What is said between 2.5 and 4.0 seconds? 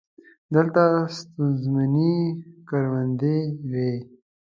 کروندې وې.